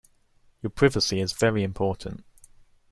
Your 0.63 0.71
privacy 0.71 1.19
is 1.19 1.31
very 1.33 1.61
important. 1.63 2.25